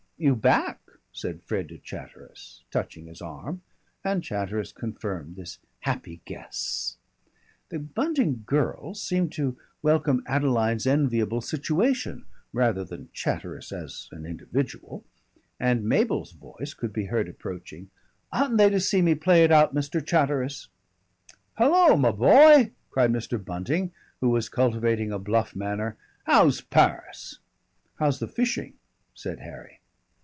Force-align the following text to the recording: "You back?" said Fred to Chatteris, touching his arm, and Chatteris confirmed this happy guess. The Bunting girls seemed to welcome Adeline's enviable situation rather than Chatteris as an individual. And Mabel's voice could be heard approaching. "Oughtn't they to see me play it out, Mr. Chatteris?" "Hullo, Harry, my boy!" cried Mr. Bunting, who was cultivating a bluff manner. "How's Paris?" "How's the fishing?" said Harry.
"You 0.23 0.35
back?" 0.35 0.79
said 1.11 1.41
Fred 1.41 1.69
to 1.69 1.79
Chatteris, 1.79 2.61
touching 2.69 3.07
his 3.07 3.23
arm, 3.23 3.63
and 4.03 4.21
Chatteris 4.23 4.71
confirmed 4.71 5.35
this 5.35 5.57
happy 5.79 6.21
guess. 6.25 6.97
The 7.69 7.79
Bunting 7.79 8.43
girls 8.45 9.01
seemed 9.01 9.31
to 9.31 9.57
welcome 9.81 10.21
Adeline's 10.27 10.85
enviable 10.85 11.41
situation 11.41 12.27
rather 12.53 12.85
than 12.85 13.09
Chatteris 13.11 13.71
as 13.71 14.09
an 14.11 14.27
individual. 14.27 15.03
And 15.59 15.85
Mabel's 15.85 16.33
voice 16.33 16.75
could 16.75 16.93
be 16.93 17.05
heard 17.05 17.27
approaching. 17.27 17.89
"Oughtn't 18.31 18.59
they 18.59 18.69
to 18.69 18.79
see 18.79 19.01
me 19.01 19.15
play 19.15 19.43
it 19.43 19.51
out, 19.51 19.73
Mr. 19.73 20.05
Chatteris?" 20.05 20.67
"Hullo, 21.57 21.87
Harry, 21.87 21.97
my 21.97 22.11
boy!" 22.11 22.71
cried 22.91 23.11
Mr. 23.11 23.43
Bunting, 23.43 23.91
who 24.19 24.29
was 24.29 24.49
cultivating 24.49 25.11
a 25.11 25.17
bluff 25.17 25.55
manner. 25.55 25.97
"How's 26.25 26.61
Paris?" 26.61 27.39
"How's 27.95 28.19
the 28.19 28.27
fishing?" 28.27 28.75
said 29.15 29.39
Harry. 29.39 29.79